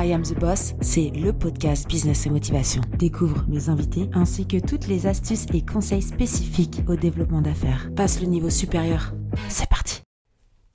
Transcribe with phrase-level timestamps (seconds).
[0.00, 2.82] I Am the Boss, c'est le podcast Business et Motivation.
[3.00, 7.90] Découvre mes invités ainsi que toutes les astuces et conseils spécifiques au développement d'affaires.
[7.96, 9.12] Passe le niveau supérieur.
[9.48, 10.02] C'est parti.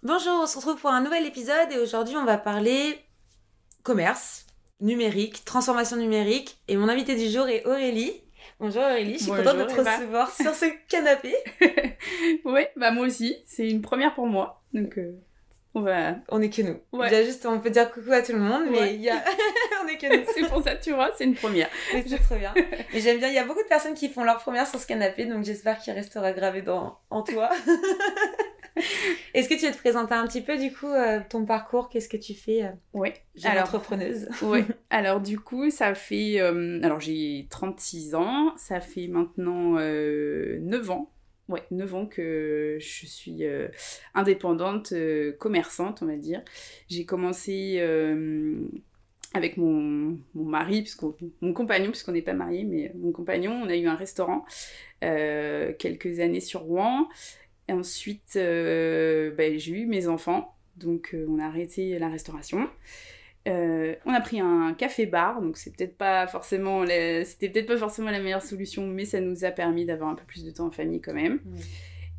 [0.01, 2.99] Bonjour, on se retrouve pour un nouvel épisode et aujourd'hui on va parler
[3.83, 4.45] commerce,
[4.81, 8.11] numérique, transformation numérique et mon invité du jour est Aurélie.
[8.59, 11.33] Bonjour Aurélie, je suis contente de te recevoir sur ce canapé.
[12.43, 14.65] oui, bah moi aussi, c'est une première pour moi.
[14.73, 15.17] Donc euh,
[15.75, 16.15] on va...
[16.29, 16.77] On est que nous.
[16.91, 17.25] Ouais.
[17.25, 19.23] juste, on peut dire coucou à tout le monde, mais il y a...
[19.83, 20.23] on est que nous.
[20.33, 21.69] c'est pour ça, tu vois, c'est une première.
[21.91, 22.53] c'est très bien.
[22.55, 24.85] Mais j'aime bien, il y a beaucoup de personnes qui font leur première sur ce
[24.85, 26.99] canapé, donc j'espère qu'il restera gravé dans...
[27.09, 27.49] en toi.
[29.33, 32.09] Est-ce que tu veux te présenter un petit peu du coup euh, ton parcours Qu'est-ce
[32.09, 33.09] que tu fais euh, Oui.
[33.43, 34.27] Alors, entrepreneuse?
[34.41, 34.63] oui.
[34.89, 41.12] Alors du coup, ça fait euh, alors j'ai 36 ans, ça fait maintenant 9 ans.
[41.49, 43.43] Ouais, 9 ans que je suis
[44.13, 44.93] indépendante,
[45.39, 46.41] commerçante, on va dire.
[46.89, 47.81] J'ai commencé
[49.33, 50.89] avec mon, mon mari,
[51.41, 54.45] mon compagnon, puisqu'on n'est pas mariés, mais mon compagnon, on a eu un restaurant
[55.01, 57.09] quelques années sur Rouen.
[57.69, 62.69] Ensuite, euh, ben, j'ai eu mes enfants, donc euh, on a arrêté la restauration.
[63.47, 68.09] Euh, on a pris un café-bar, donc c'est peut-être pas forcément c'était peut-être pas forcément
[68.09, 70.71] la meilleure solution, mais ça nous a permis d'avoir un peu plus de temps en
[70.71, 71.39] famille quand même.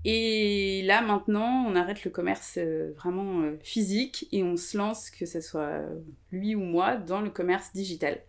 [0.05, 2.59] Et là maintenant, on arrête le commerce
[2.97, 5.81] vraiment physique et on se lance, que ce soit
[6.31, 8.21] lui ou moi, dans le commerce digital.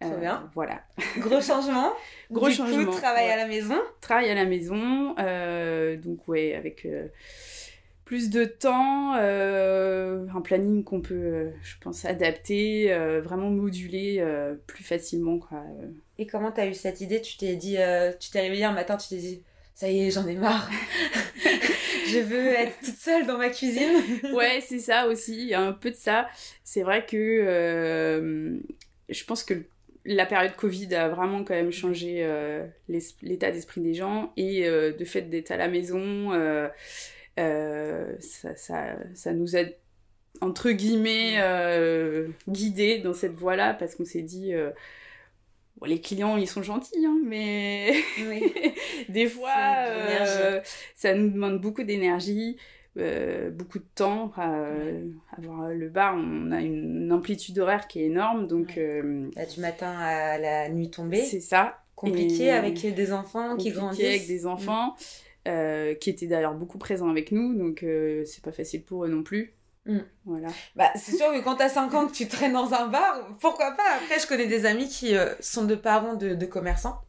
[0.00, 0.50] Très euh, bien.
[0.54, 0.82] Voilà.
[1.18, 1.92] Gros changement.
[2.30, 2.92] Gros changement.
[2.92, 3.76] Coup, travail à la maison.
[4.00, 5.16] Travail à la maison.
[5.18, 7.08] Euh, donc, ouais, avec euh,
[8.08, 12.88] plus de temps, un planning qu'on peut, je pense, adapter,
[13.22, 14.24] vraiment moduler
[14.66, 15.38] plus facilement.
[15.38, 15.62] Quoi.
[16.16, 17.20] Et comment tu as eu cette idée?
[17.20, 17.76] Tu t'es dit,
[18.18, 19.42] tu t'es réveillée un matin, tu t'es dit,
[19.74, 20.70] ça y est, j'en ai marre.
[22.06, 24.02] je veux être toute seule dans ma cuisine.
[24.32, 25.36] ouais, c'est ça aussi.
[25.42, 26.28] Il y a un peu de ça.
[26.64, 28.58] C'est vrai que
[29.10, 29.52] je pense que
[30.04, 32.66] la période Covid a vraiment quand même changé euh,
[33.22, 36.32] l'état d'esprit des gens et euh, de fait d'être à la maison,
[37.38, 39.60] euh, ça, ça, ça, nous a
[40.40, 41.36] entre guillemets
[42.48, 44.52] guidés dans cette voie-là parce qu'on s'est dit
[45.84, 47.92] les clients ils sont gentils hein, mais
[49.08, 49.54] des fois
[50.94, 52.56] ça nous demande beaucoup d'énergie
[52.98, 54.64] euh, beaucoup de temps à
[55.36, 56.16] avoir le bar.
[56.16, 60.90] On a une amplitude horaire qui est énorme, donc euh, du matin à la nuit
[60.90, 61.24] tombée.
[61.24, 61.78] C'est ça.
[61.94, 64.04] Compliqué avec des enfants qui grandissent.
[64.04, 64.96] avec des enfants
[65.48, 67.84] euh, qui étaient d'ailleurs beaucoup présents avec nous, donc
[68.24, 69.54] c'est pas facile pour eux non plus.
[69.86, 69.98] Mm.
[70.26, 70.48] Voilà.
[70.76, 73.72] Bah, c'est sûr que quand t'as 5 ans que tu traînes dans un bar, pourquoi
[73.72, 73.96] pas?
[74.02, 77.00] Après, je connais des amis qui sont de parents de, de commerçants.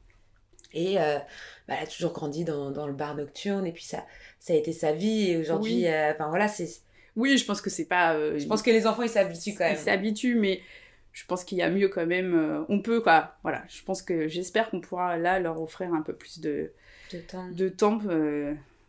[0.73, 3.65] Et bah, elle a toujours grandi dans, dans, le bar nocturne.
[3.65, 4.05] Et puis ça,
[4.39, 6.67] ça a été sa vie et aujourd'hui euh, enfin voilà c'est
[7.15, 9.65] oui je pense que c'est pas euh, je pense que les enfants ils s'habituent quand
[9.65, 10.61] même ils s'habituent mais
[11.11, 14.01] je pense qu'il y a mieux quand même euh, on peut quoi voilà je pense
[14.01, 16.71] que j'espère qu'on pourra là leur offrir un peu plus de
[17.11, 17.49] de temps.
[17.51, 17.99] De temps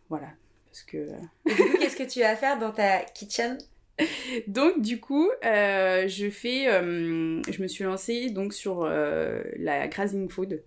[0.09, 0.29] voilà.
[0.71, 0.99] Parce que
[1.47, 3.59] et du coup qu'est-ce que tu vas faire dans ta kitchen?
[4.47, 10.63] Donc du coup, je fais, je me suis lancée donc sur la grazing food.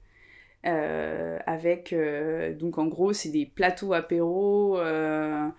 [0.66, 5.50] Euh, avec euh, donc en gros c'est des plateaux apéros euh,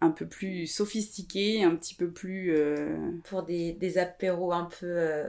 [0.00, 2.56] un peu plus sophistiqués, un petit peu plus
[3.24, 5.24] pour des, des apéros un peu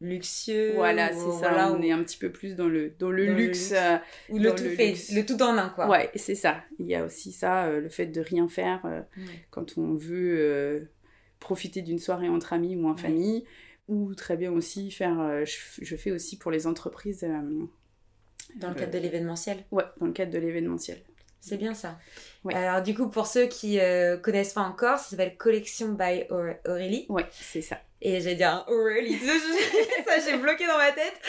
[0.00, 0.72] luxueux.
[0.74, 1.72] Voilà, c'est ça.
[1.72, 3.74] on est un petit peu plus dans le dans le luxe,
[4.28, 5.88] ou le tout fait, le tout en un quoi.
[5.88, 6.62] Ouais, c'est ça.
[6.78, 9.04] Il y a aussi ça, le fait de rien faire
[9.50, 10.88] quand on veut
[11.38, 13.44] profiter d'une soirée entre amis ou en famille,
[13.88, 15.44] ou très bien aussi faire.
[15.44, 17.26] Je, je, fais aussi pour les entreprises
[18.56, 20.98] dans le cadre de l'événementiel Ouais, dans le cadre de l'événementiel.
[21.40, 21.98] C'est bien ça.
[22.52, 26.24] Alors du coup, pour ceux qui euh, connaissent pas encore, ça s'appelle Collection by
[26.66, 27.06] Aurélie.
[27.08, 27.78] Ouais, c'est ça.
[28.02, 29.18] Et j'allais dire Aurélie.
[29.18, 31.20] ça, j'ai bloqué dans ma tête.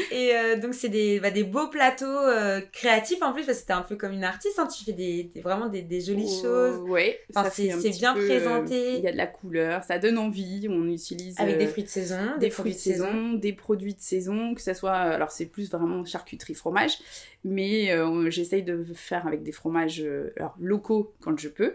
[0.12, 3.60] et euh, donc, c'est des, bah, des beaux plateaux euh, créatifs en plus, parce que
[3.62, 4.58] c'était un peu comme une artiste.
[4.58, 6.80] Hein, tu fais des, vraiment des, des jolies oh, choses.
[6.86, 8.96] Oui, enfin, c'est bien présenté.
[8.96, 10.66] Il y a de la couleur, ça donne envie.
[10.68, 11.40] On utilise.
[11.40, 14.74] Avec des fruits de saison, des, fruits de saison, des produits de saison, que ça
[14.74, 14.92] soit.
[14.92, 16.98] Alors, c'est plus vraiment charcuterie, fromage.
[17.44, 17.96] Mais
[18.30, 20.04] j'essaye de faire avec des fromages
[20.36, 21.74] alors, locaux quand je peux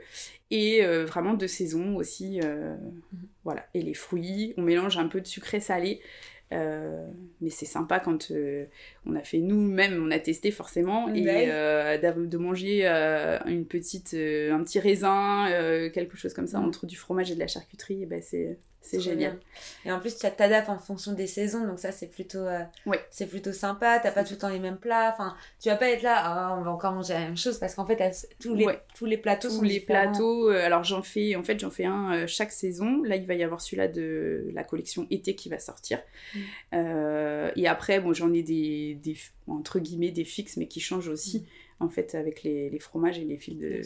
[0.54, 2.40] et euh, vraiment de saison aussi.
[2.44, 3.28] Euh, mhm.
[3.44, 3.66] Voilà.
[3.74, 6.02] Et les fruits, on mélange un peu de sucré salé.
[6.52, 7.08] Euh,
[7.42, 8.32] mais c'est sympa quand
[9.08, 14.80] on a fait nous-mêmes, on a testé forcément, et de manger une petite, un petit
[14.80, 15.48] raisin,
[15.94, 16.68] quelque chose comme ça, mhm.
[16.68, 19.40] entre du fromage et de la charcuterie, ben c'est C'est génial.
[19.86, 22.60] Et en plus, tu t'adaptes en fonction des saisons, donc ça, c'est plutôt, euh,
[23.10, 23.98] c'est plutôt sympa.
[24.00, 25.12] T'as pas tout le temps les mêmes plats.
[25.14, 27.76] Enfin, tu vas pas être là, ah, on va encore manger la même chose, parce
[27.76, 30.52] qu'en fait, tous les, tous les plateaux tous sont les plateaux.
[30.52, 33.02] Euh, alors, j'en fais, en fait, j'en fais un euh, chaque saison.
[33.04, 36.00] Là, il va y avoir celui-là de la collection été qui va sortir.
[36.36, 37.52] Mm.
[37.56, 39.16] et après, bon, j'en ai des, des,
[39.48, 41.40] entre guillemets, des fixes, mais qui changent aussi,
[41.80, 41.84] mm.
[41.86, 43.82] en fait, avec les, les, fromages et les fils de.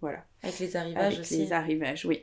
[0.00, 0.24] Voilà.
[0.42, 2.22] Avec les arrivages avec les arrivages, oui.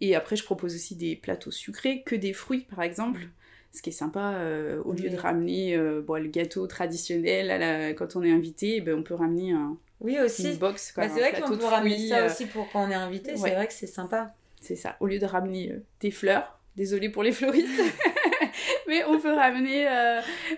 [0.00, 3.20] Et après, je propose aussi des plateaux sucrés, que des fruits par exemple.
[3.20, 3.30] Mm.
[3.70, 8.16] Ce qui est sympa, euh, au lieu de ramener euh, bon, le gâteau traditionnel quand
[8.16, 10.52] on est invité, eh ben, on peut ramener un, oui, aussi.
[10.52, 10.94] une box.
[10.96, 13.54] Bah, c'est vrai qu'on peut ramener ça euh, aussi pour quand on est invité, c'est
[13.54, 14.32] vrai que c'est sympa.
[14.60, 14.96] C'est ça.
[15.00, 17.68] Au lieu de ramener des fleurs, désolé pour les fleuristes,
[18.88, 19.86] mais on peut ramener,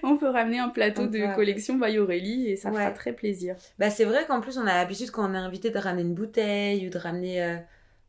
[0.05, 3.57] on peut ramener un plateau de collection by Aurélie et ça fera très plaisir.
[3.79, 6.15] Bah, c'est vrai qu'en plus, on a l'habitude quand on est invité de ramener une
[6.15, 7.59] bouteille ou de ramener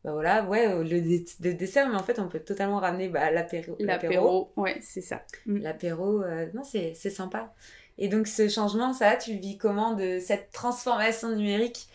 [0.04, 3.76] bah voilà, ouais, euh, le, dessert, mais en fait, on peut totalement ramener bah, l'apéro.
[3.78, 5.22] L'apéro, ouais, c'est ça.
[5.46, 5.58] Mm.
[5.58, 7.54] L'apéro, euh, non, c'est sympa.
[7.98, 11.86] Et donc, ce changement, ça, tu le vis comment de cette transformation numérique?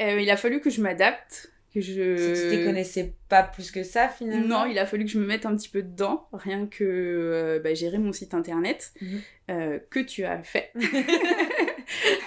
[0.00, 1.50] Euh, Il a fallu que je m'adapte.
[1.72, 2.34] Que je...
[2.34, 4.64] Si tu ne connaissais pas plus que ça, finalement?
[4.64, 7.74] Non, il a fallu que je me mette un petit peu dedans, rien que bah,
[7.74, 9.80] gérer mon site internet, mhm.
[9.88, 10.72] que tu as fait.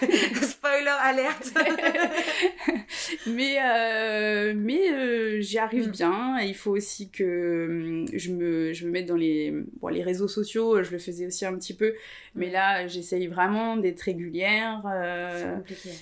[0.42, 1.54] Spoiler alerte.
[3.28, 5.92] mais euh, mais euh, j'y arrive mm.
[5.92, 6.40] bien.
[6.40, 10.28] il faut aussi que hum, je me, je me mette dans les, bon, les réseaux
[10.28, 10.84] sociaux.
[10.84, 11.94] Je le faisais aussi un petit peu.
[12.36, 12.52] Mais mm.
[12.52, 14.84] là, j'essaye vraiment d'être régulière.
[14.86, 15.58] Euh,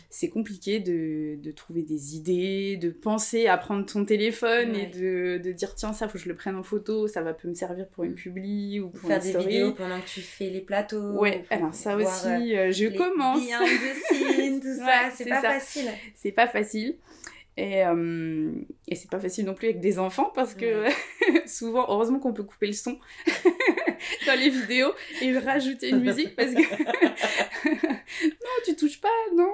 [0.10, 0.80] c'est compliqué.
[0.80, 5.74] de, de, trouver des idées, de penser à prendre ton téléphone et de, de, dire
[5.76, 7.08] tiens, ça, faut que je le prenne en photo.
[7.08, 10.08] Ça va peut me servir pour une publi ou pour faire des vidéos pendant que
[10.08, 11.20] tu fais les plateaux.
[11.20, 13.42] Ouais, alors ça aussi, je commence
[14.60, 15.10] tout ça.
[15.14, 15.92] c'est pas facile.
[16.16, 16.96] C'est pas facile.
[17.58, 18.52] Et, euh,
[18.86, 20.88] et c'est pas facile non plus avec des enfants parce que
[21.46, 23.00] souvent, heureusement qu'on peut couper le son
[24.28, 24.92] dans les vidéos
[25.22, 26.84] et rajouter une musique parce que
[28.20, 29.54] non, tu touches pas, non.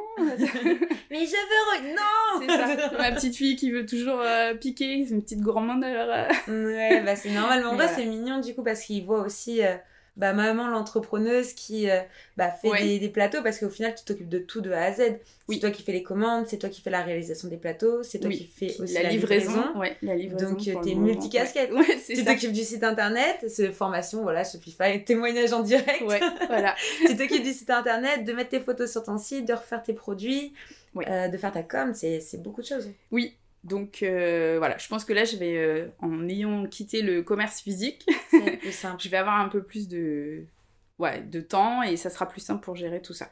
[1.11, 1.93] Mais je veux.
[1.93, 2.91] Non C'est ça.
[2.97, 6.27] Ma petite fille qui veut toujours euh, piquer, c'est une petite gourmande alors.
[6.47, 7.59] ouais, bah c'est normal.
[7.61, 9.61] Mais en vrai, c'est mignon du coup parce qu'il voit aussi.
[10.17, 12.01] Bah, maman l'entrepreneuse qui euh,
[12.35, 14.91] bah, fait des, des, plateaux parce qu'au final tu t'occupes de tout de A à
[14.91, 15.19] Z.
[15.47, 18.19] C'est toi qui fais les commandes, c'est toi qui fais la réalisation des plateaux, c'est
[18.19, 19.77] toi qui fais aussi la, livraison.
[19.77, 20.49] Ouais, la livraison.
[20.49, 21.71] Donc t'es multicasquette.
[22.07, 26.03] tu t'occupes du site internet, c'est formation, voilà, Shopify, témoignage en direct.
[26.47, 26.75] voilà.
[27.07, 29.93] tu t'occupes du site internet, de mettre tes photos sur ton site, de refaire tes
[29.93, 30.53] produits,
[31.07, 32.91] euh, de faire ta com, c'est beaucoup de choses.
[33.11, 37.21] Oui, donc euh, voilà, je pense que là, je vais, euh, en ayant quitté le
[37.21, 38.05] commerce physique,
[38.63, 40.45] je vais avoir un peu plus de,
[40.99, 43.29] ouais, de temps et ça sera plus simple pour gérer tout ça.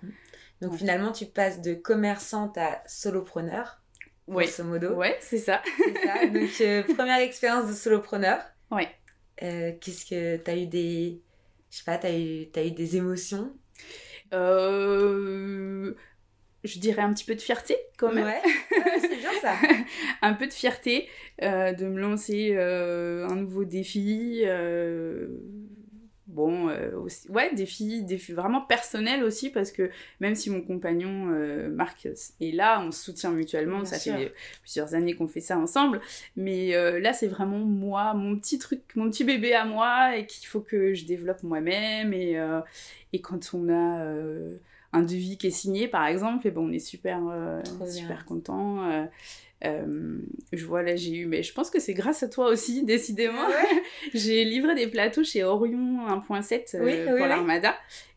[0.62, 3.80] Donc finalement, tu passes de commerçante à solopreneur,
[4.28, 4.46] ouais.
[4.46, 4.94] grosso modo.
[4.96, 5.62] Ouais, c'est ça.
[6.04, 6.28] ça.
[6.28, 8.42] Donc euh, première expérience de solopreneur.
[8.72, 8.90] Ouais.
[9.38, 11.22] Qu'est-ce que tu as eu des,
[11.72, 13.54] je sais pas, t'as eu, as eu des émotions?
[14.34, 15.96] Euh
[16.64, 18.26] je dirais un petit peu de fierté quand même.
[18.26, 18.42] Ouais,
[19.02, 19.56] c'est bien ça.
[20.22, 21.08] un peu de fierté
[21.42, 24.42] euh, de me lancer euh, un nouveau défi.
[24.46, 25.28] Euh,
[26.28, 29.90] bon, aussi, ouais, défi, défi vraiment personnel aussi parce que
[30.20, 31.26] même si mon compagnon
[31.70, 32.08] Marc
[32.40, 33.84] est là, on se soutient mutuellement.
[33.86, 36.02] ça fait plusieurs années qu'on fait ça ensemble.
[36.36, 40.48] Mais là, c'est vraiment moi, mon petit truc, mon petit bébé à moi et qu'il
[40.48, 42.14] faut que je développe moi-même.
[42.14, 42.38] Et,
[43.12, 44.14] et quand on a
[44.94, 49.08] un devis qui est signé par exemple et ben on est super euh, super content
[49.66, 50.20] euh, euh,
[50.54, 53.48] je vois là j'ai eu mais je pense que c'est grâce à toi aussi décidément
[54.14, 57.76] j'ai livré des plateaux chez Orion 1.7 pour l'Armada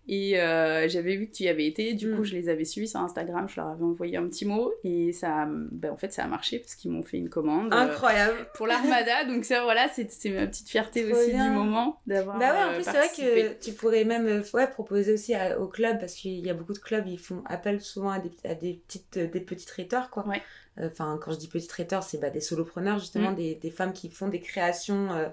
[0.08, 2.24] et euh, j'avais vu que tu y avais été, du coup mm.
[2.24, 5.46] je les avais suivis sur Instagram, je leur avais envoyé un petit mot et ça,
[5.48, 7.72] ben, en fait ça a marché parce qu'ils m'ont fait une commande.
[7.72, 8.48] Euh, Incroyable.
[8.54, 12.38] pour l'Armada, donc ça voilà, c'est ma petite fierté aussi du moment d'avoir.
[12.38, 16.00] Bah ouais, en plus c'est vrai que tu pourrais même ouais, proposer aussi au club
[16.00, 18.82] parce qu'il y a beaucoup de clubs, ils font appel souvent à des, à des,
[18.86, 20.26] petites, des petits traiteurs quoi.
[20.26, 20.42] Ouais.
[20.80, 23.36] Enfin, quand je dis petits traiteurs, c'est bah, des solopreneurs justement, mm.
[23.36, 25.32] des, des, femmes qui font des créations.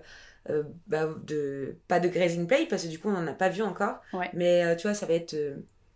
[0.49, 3.49] Euh, bah, de, pas de grazing play parce que du coup on n'en a pas
[3.49, 4.01] vu encore.
[4.33, 5.55] Mais euh, tu vois, ça va être euh,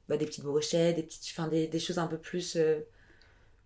[0.09, 2.57] bah, des petites brochettes, des, petites, fin, des, des choses un peu plus.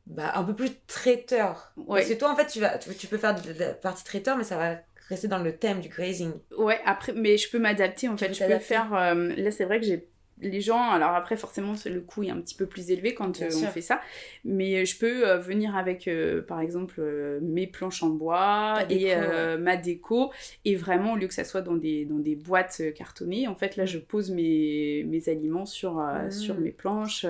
[0.05, 1.73] Bah, un peu plus traiteur.
[1.87, 4.45] Parce que toi, en fait, tu, vas, tu, peux faire de la partie traiteur, mais
[4.45, 4.77] ça va
[5.09, 6.31] rester dans le thème du grazing.
[6.57, 8.33] Ouais, après, mais je peux m'adapter en fait.
[8.33, 8.91] Je peux faire.
[8.91, 10.07] là, c'est vrai que j'ai
[10.41, 13.49] les gens, alors après forcément le coût est un petit peu plus élevé quand euh,
[13.55, 14.01] on fait ça,
[14.45, 17.01] mais je peux euh, venir avec euh, par exemple
[17.41, 19.15] mes planches en bois et
[19.57, 20.31] ma déco.
[20.65, 23.75] Et vraiment au lieu que ça soit dans des, dans des boîtes cartonnées, en fait
[23.75, 26.59] là je pose mes, mes aliments sur, sur mmh.
[26.59, 27.25] mes planches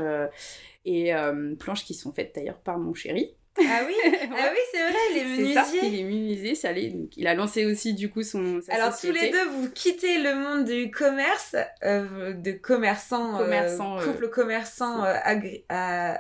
[0.86, 1.14] et
[1.60, 5.18] planches qui sont faites d'ailleurs par mon chéri Ah oui, ah oui c'est vrai, il
[5.18, 5.54] est menuisier.
[5.54, 6.90] Ça, il est menuisier, ça allait.
[6.90, 8.62] Donc, il a lancé aussi du coup son.
[8.62, 14.00] Sa Alors tous les deux, vous quittez le monde du commerce, euh, de commerçants, commerçant,
[14.00, 15.14] euh, couple commerçant euh,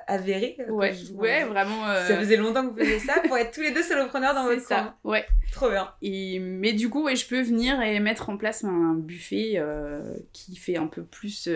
[0.08, 0.58] avéré.
[0.70, 1.86] Ouais, ouais, vraiment.
[2.08, 4.62] Ça faisait longtemps que vous faisiez ça pour être tous les deux solopreneurs dans votre
[4.62, 4.96] ça.
[5.04, 5.26] Ouais.
[5.52, 5.92] Trop bien.
[6.02, 9.62] Et mais du coup, ouais, je peux venir et mettre en place un buffet
[10.34, 11.50] qui fait un peu plus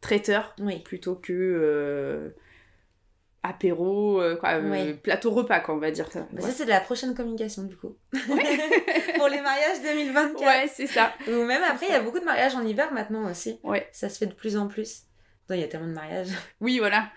[0.00, 0.54] traiteur
[0.84, 2.32] plutôt que
[3.48, 6.10] apéro, euh, quoi, euh, plateau repas, quoi, on va dire.
[6.12, 7.96] Ça, bah, ça c'est de la prochaine communication, du coup.
[9.16, 10.40] Pour les mariages 2024.
[10.40, 11.12] Ouais, c'est ça.
[11.26, 13.58] Ou même après, il y a beaucoup de mariages en hiver maintenant aussi.
[13.62, 13.88] Ouais.
[13.92, 15.02] Ça se fait de plus en plus.
[15.50, 16.28] Il y a tellement de mariages.
[16.60, 17.08] Oui, voilà.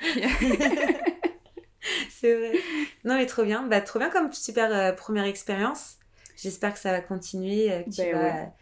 [2.10, 2.54] c'est vrai.
[3.04, 3.64] Non, mais trop bien.
[3.64, 5.98] Bah, trop bien comme super euh, première expérience.
[6.38, 8.54] J'espère que ça va continuer, que tu ben vas...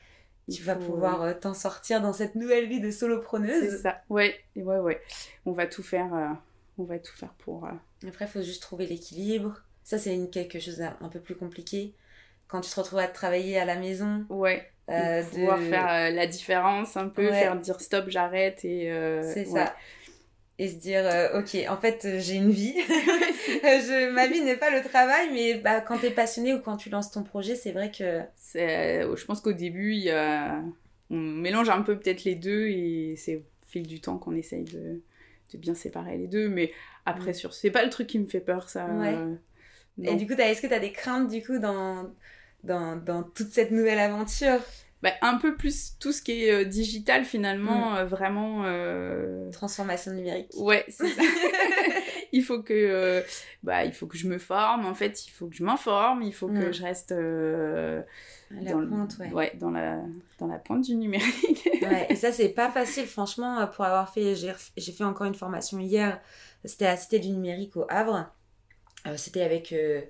[0.51, 3.69] Tu vas pouvoir t'en sortir dans cette nouvelle vie de solopreneuse.
[3.69, 4.01] C'est ça.
[4.09, 4.99] Ouais, ouais, ouais.
[5.45, 6.39] On va tout faire
[6.79, 7.65] on va tout faire pour.
[7.65, 9.61] Euh, Après, il faut juste trouver l'équilibre.
[9.83, 11.95] Ça, c'est une, quelque chose d'un peu plus compliqué.
[12.47, 14.25] Quand tu te retrouves à travailler à la maison.
[14.29, 14.71] Ouais.
[14.89, 18.91] Euh, pouvoir faire euh, la différence un peu, faire dire stop, j'arrête et.
[18.91, 19.75] Euh, c'est ça.
[20.57, 21.05] Et se dire,
[21.35, 22.75] ok, en fait, j'ai une vie.
[22.77, 26.75] je, ma vie n'est pas le travail, mais bah, quand tu es passionné ou quand
[26.75, 28.21] tu lances ton projet, c'est vrai que.
[28.53, 30.61] Je pense qu'au début, y a...
[31.09, 34.65] on mélange un peu peut-être les deux et c'est au fil du temps qu'on essaye
[34.65, 35.01] de
[35.51, 36.49] de bien séparer les deux.
[36.49, 36.71] Mais
[37.05, 38.87] après, sur c'est pas le truc qui me fait peur, ça.
[38.87, 39.35] Euh,
[40.03, 42.11] Et du coup, est-ce que tu as des craintes, du coup, dans,
[42.63, 44.59] dans, dans toute cette nouvelle aventure?
[45.01, 47.97] Bah, un peu plus tout ce qui est euh, digital finalement, mm.
[47.97, 49.51] euh, vraiment.
[49.51, 50.51] Transformation numérique.
[50.57, 51.21] Ouais, c'est ça.
[52.31, 53.23] il faut que,
[53.63, 54.85] bah, il faut que je me forme.
[54.85, 56.21] En fait, il faut que je m'informe.
[56.21, 56.73] Il faut que mm.
[56.73, 57.13] je reste
[58.51, 59.31] la dans pointe, ouais.
[59.31, 59.53] ouais.
[59.59, 60.01] dans la
[60.39, 61.69] dans la pointe du numérique.
[61.81, 64.35] ouais, et ça c'est pas facile franchement pour avoir fait.
[64.35, 66.19] J'ai fait encore une formation hier.
[66.65, 68.31] C'était à la Cité du numérique au Havre.
[69.07, 70.01] Euh, c'était avec euh,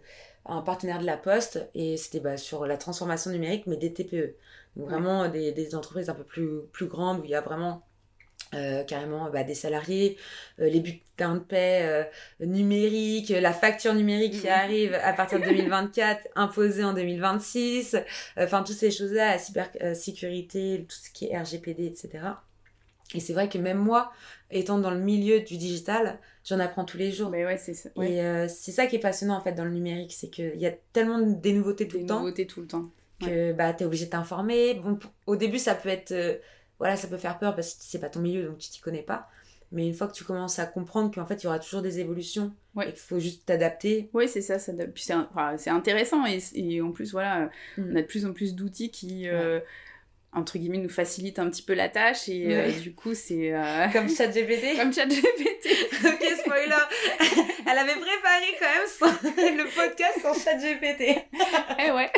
[0.45, 4.35] un partenaire de la Poste et c'était bah, sur la transformation numérique mais des TPE.
[4.75, 7.83] Donc vraiment des, des, entreprises un peu plus plus grandes où il y a vraiment
[8.55, 10.17] euh, carrément bah, des salariés,
[10.59, 12.03] euh, les bulletins de paix euh,
[12.43, 14.53] numériques, la facture numérique qui mhm.
[14.53, 17.97] arrive à partir de 2024, imposée en 2026,
[18.39, 22.09] enfin toutes ces choses-là, la cybersécurité, tout ce qui est RGPD, etc.
[23.13, 24.11] Et c'est vrai que même moi,
[24.49, 27.29] étant dans le milieu du digital, j'en apprends tous les jours.
[27.29, 27.89] Mais ouais, c'est ça.
[28.01, 30.73] Et c'est ça qui est passionnant en fait dans le numérique, c'est qu'il y a
[30.93, 32.15] tellement des nouveautés tout le temps.
[32.15, 32.89] Des nouveautés tout le temps.
[33.19, 34.75] Que bah, tu es obligé de t'informer.
[34.75, 36.39] Bon, au début, ça peut être
[36.79, 39.03] voilà, ça peut faire peur parce que c'est pas ton milieu, donc tu t'y connais
[39.03, 39.29] pas.
[39.71, 41.99] Mais une fois que tu commences à comprendre qu'en fait, il y aura toujours des
[41.99, 44.09] évolutions et qu'il faut juste t'adapter.
[44.13, 44.57] Oui, c'est ça.
[44.57, 44.73] ça
[45.57, 46.25] c'est intéressant.
[46.55, 47.91] Et, en plus, voilà, mm.
[47.91, 49.59] on a de plus en plus d'outils qui, euh,
[50.33, 52.27] entre guillemets, nous facilitent un petit peu la tâche.
[52.29, 53.53] Et euh, du coup, c'est...
[53.53, 55.67] Euh, Comme ChatGPT Comme ChatGPT
[56.03, 56.75] Ok, spoiler
[57.69, 61.25] Elle avait préparé quand même le podcast sans ChatGPT.
[61.77, 62.11] eh ouais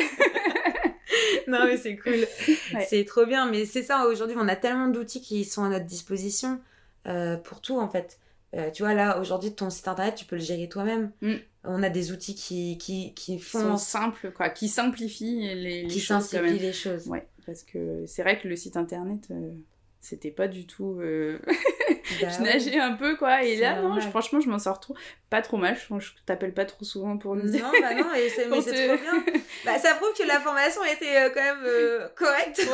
[1.48, 2.26] non, mais c'est cool.
[2.88, 3.50] C'est trop bien.
[3.50, 6.60] Mais c'est ça, aujourd'hui, on a tellement d'outils qui sont à notre disposition
[7.06, 8.18] euh, pour tout, en fait.
[8.54, 11.10] Euh, tu vois, là, aujourd'hui, ton site internet, tu peux le gérer toi-même.
[11.22, 11.34] Mm.
[11.64, 13.60] On a des outils qui, qui, qui font...
[13.60, 16.24] sont simples, quoi, qui simplifient les, les qui choses.
[16.24, 17.06] Qui simplifient les choses.
[17.06, 19.52] Ouais, parce que c'est vrai que le site internet, euh,
[20.00, 21.00] c'était pas du tout.
[22.20, 23.42] Bah je nageais un peu, quoi.
[23.42, 24.94] Et là, non, franchement, je m'en sors trop.
[25.30, 25.76] Pas trop mal.
[25.76, 27.64] Je, t'appelle pas trop souvent pour nous dire.
[27.64, 29.24] Non, bah non, et c'est, mais c'est trop bien.
[29.64, 32.66] Bah, ça prouve que la formation était euh, quand même euh, correcte.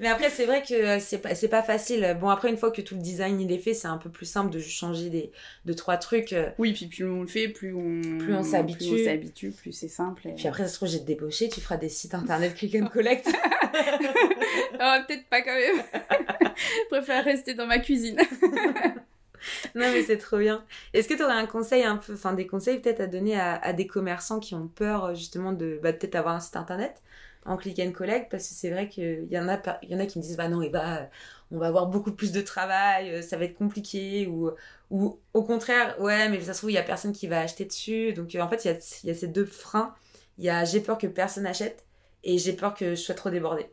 [0.00, 2.16] mais après, c'est vrai que euh, c'est pas, c'est pas facile.
[2.20, 4.26] Bon, après, une fois que tout le design il est fait, c'est un peu plus
[4.26, 5.32] simple de changer des,
[5.64, 6.34] de trois trucs.
[6.58, 8.88] Oui, puis plus on le fait, plus on, plus on s'habitue.
[8.90, 10.28] Plus on s'habitue, plus c'est simple.
[10.28, 10.32] Et...
[10.34, 13.26] Puis après, ça se trouve, j'ai débauché, tu feras des sites internet click and collect.
[13.28, 16.51] oh, peut-être pas quand même.
[16.56, 18.16] Je préfère rester dans ma cuisine.
[19.74, 20.64] non mais c'est trop bien.
[20.92, 23.72] Est-ce que tu aurais un conseil un peu, enfin des conseils peut-être à donner à,
[23.72, 27.02] des commerçants qui ont peur justement de bah, peut-être avoir un site internet
[27.44, 28.30] en click and collect?
[28.30, 30.48] Parce que c'est vrai qu'il y en a y en a qui me disent bah
[30.48, 31.08] non et bah
[31.50, 34.50] on va avoir beaucoup plus de travail, euh, ça va être compliqué ou
[34.90, 37.64] ou au contraire ouais mais ça se trouve il y a personne qui va acheter
[37.64, 39.94] dessus donc euh, en fait il y a, y a ces deux freins.
[40.38, 41.84] Il y a j'ai peur que personne achète
[42.24, 43.70] et j'ai peur que je sois trop débordée.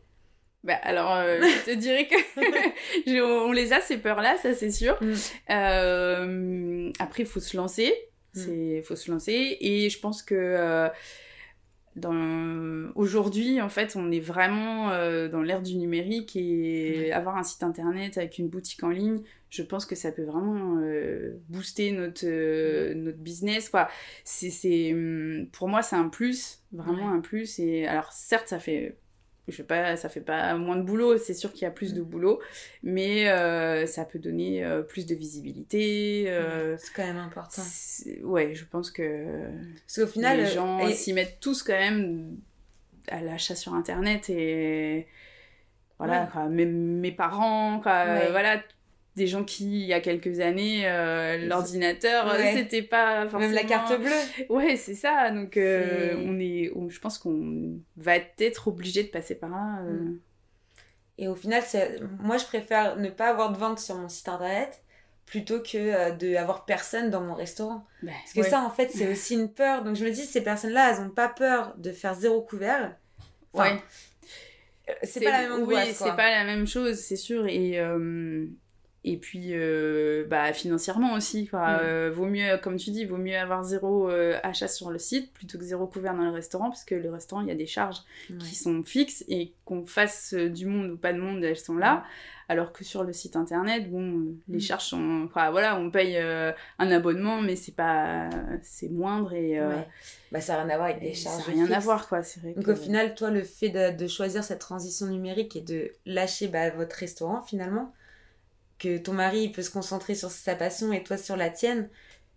[0.62, 4.98] Bah, alors, euh, je te dirais que on les a ces peurs-là, ça c'est sûr.
[5.00, 5.12] Mm.
[5.50, 7.92] Euh, après, il faut se lancer.
[8.34, 8.82] Il mm.
[8.82, 9.56] faut se lancer.
[9.60, 10.88] Et je pense que euh,
[11.96, 12.92] dans...
[12.94, 14.90] aujourd'hui, en fait, on est vraiment
[15.28, 19.62] dans l'ère du numérique et avoir un site internet avec une boutique en ligne, je
[19.62, 20.80] pense que ça peut vraiment
[21.48, 23.02] booster notre, mm.
[23.02, 23.70] notre business.
[23.70, 23.88] Quoi.
[24.24, 24.94] C'est,
[25.52, 27.58] pour moi, c'est un plus, vraiment un plus.
[27.58, 28.98] Et alors, certes, ça fait
[29.50, 32.02] je pas, ça fait pas moins de boulot, c'est sûr qu'il y a plus de
[32.02, 32.40] boulot,
[32.82, 36.24] mais euh, ça peut donner euh, plus de visibilité.
[36.28, 37.62] Euh, c'est quand même important.
[38.22, 39.48] Ouais, je pense que.
[39.86, 42.36] Parce qu'au final, les gens s'y mettent tous quand même
[43.08, 45.06] à l'achat sur internet et
[45.98, 48.62] voilà, même mes parents, voilà,
[49.16, 53.40] des gens qui, il y a quelques années, euh, l'ordinateur, c'était pas forcément...
[53.40, 54.10] Même la carte bleue.
[54.48, 55.30] Ouais, c'est ça.
[55.30, 59.82] Donc, euh, on est, je pense qu'on va être obligé de passer par là.
[59.82, 60.12] Euh.
[61.18, 61.62] Et au final,
[62.20, 64.82] moi, je préfère ne pas avoir de vente sur mon site internet
[65.26, 67.86] plutôt que d'avoir personne dans mon restaurant.
[68.02, 69.82] Ben, Parce que ça, en fait, c'est aussi une peur.
[69.84, 72.96] Donc, je me dis, ces personnes-là, elles n'ont pas peur de faire zéro couvert.
[73.54, 73.76] ouais.
[75.04, 77.46] C'est pas la même Oui, c'est pas la même chose, c'est sûr.
[77.46, 77.78] Et
[79.02, 81.60] et puis, euh, bah, financièrement aussi, quoi.
[81.60, 81.78] Mm.
[81.82, 85.32] Euh, vaut mieux, comme tu dis, vaut mieux avoir zéro euh, achat sur le site
[85.32, 87.66] plutôt que zéro couvert dans le restaurant, parce que le restaurant, il y a des
[87.66, 88.00] charges
[88.38, 92.04] qui sont fixes et qu'on fasse du monde ou pas de monde, elles sont là.
[92.50, 94.60] Alors que sur le site internet, bon, les mm.
[94.60, 95.22] charges sont.
[95.24, 98.28] Enfin, voilà, on paye un abonnement, mais c'est pas.
[98.62, 99.58] C'est moindre et.
[100.30, 101.42] Bah, ça n'a rien à voir avec des charges.
[101.42, 102.22] Ça n'a rien à voir, quoi.
[102.22, 105.60] C'est vrai Donc, au final, toi, le fait de, de, choisir cette transition numérique et
[105.60, 107.92] de lâcher bah, votre restaurant, finalement,
[108.80, 111.88] que ton mari peut se concentrer sur sa passion et toi sur la tienne,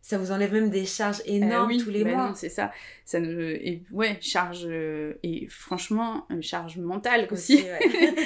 [0.04, 2.34] ça vous enlève même des charges euh, énormes tous les bah mois.
[2.36, 2.72] c'est ça.
[3.06, 7.64] Ça et ouais, charge euh, et franchement une charge mentale aussi.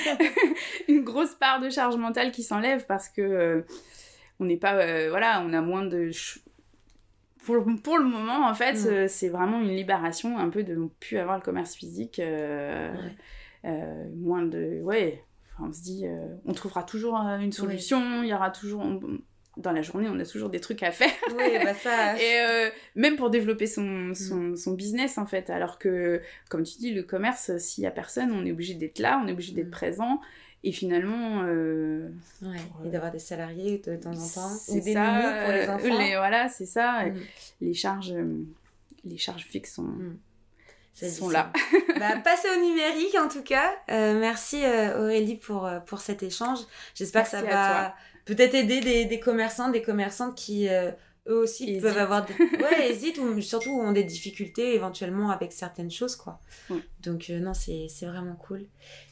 [0.88, 3.62] une grosse part de charge mentale qui s'enlève parce que euh,
[4.40, 6.10] on n'est pas voilà, on a moins de
[7.46, 9.08] pour, pour le moment en fait, mm.
[9.08, 12.20] c'est vraiment une libération un peu de ne plus avoir le commerce physique
[13.64, 15.24] moins de ouais,
[15.60, 18.84] on se dit, euh, on trouvera toujours euh, une solution, il y aura toujours...
[19.58, 21.12] dans la journée, on a toujours des trucs à faire.
[21.38, 22.16] Oui, bah ça.
[22.22, 24.56] et euh, même pour développer son, mm.
[24.56, 25.50] son, business, en fait.
[25.50, 29.00] Alors que, comme tu dis, le commerce, s'il y a personne, on est obligé d'être
[29.00, 29.72] là, on est obligé d'être mm.
[29.72, 30.22] présent.
[30.64, 31.44] Et finalement.
[31.44, 34.52] ouais, et d'avoir des salariés de temps en temps.
[34.70, 36.18] Ou des ça, pour les enfants.
[36.18, 37.06] voilà, c'est ça.
[37.06, 37.16] Mm.
[37.62, 38.16] Les, charges,
[39.06, 39.94] les charges fixes sont
[41.06, 41.52] sont là.
[42.00, 43.72] bah, passez au numérique en tout cas.
[43.90, 46.60] Euh, merci euh, Aurélie pour, euh, pour cet échange.
[46.96, 51.98] J'espère que ça va peut-être aider des, des, commerçants, des commerçantes qui eux aussi peuvent
[51.98, 52.34] avoir des...
[52.64, 56.40] ouais hésitent ou surtout ont des difficultés éventuellement avec certaines choses quoi.
[57.02, 58.66] Donc non c'est vraiment cool.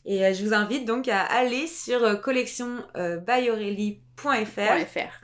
[0.05, 2.85] Et je vous invite donc à aller sur collection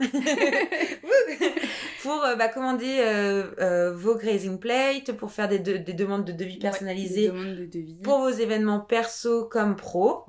[2.02, 6.32] pour euh, bah, commander euh, euh, vos grazing plates, pour faire des, des demandes de
[6.32, 7.94] devis personnalisées de devis.
[8.02, 10.26] pour vos événements perso comme pro.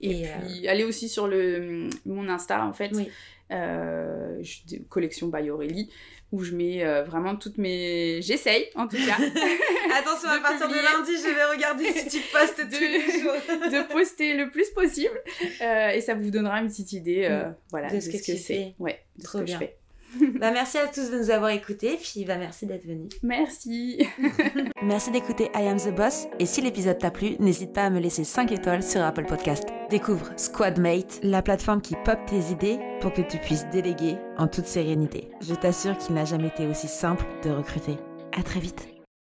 [0.00, 3.10] Et, puis aller aussi sur le, mon Insta en fait, oui.
[4.88, 5.90] collection by Aurélie
[6.30, 8.20] où je mets vraiment toutes mes.
[8.22, 9.16] J'essaye en tout cas.
[9.98, 13.32] Attention, à partir de lundi, je vais regarder si tu postes tous les jours.
[13.48, 15.20] de poster le plus possible
[15.60, 17.56] et ça vous donnera une petite idée mm.
[17.70, 18.74] voilà, de, ce, que, c'est.
[18.78, 19.58] Ouais, de Trop ce que bien.
[19.58, 19.78] je fais.
[20.40, 23.08] bah, merci à tous de nous avoir écoutés, puis bah, merci d'être venus.
[23.22, 24.06] Merci.
[24.82, 28.00] merci d'écouter I Am The Boss, et si l'épisode t'a plu, n'hésite pas à me
[28.00, 29.64] laisser 5 étoiles sur Apple Podcast.
[29.90, 34.66] Découvre Squadmate, la plateforme qui pop tes idées pour que tu puisses déléguer en toute
[34.66, 35.28] sérénité.
[35.40, 37.96] Je t'assure qu'il n'a jamais été aussi simple de recruter.
[38.38, 38.97] À très vite.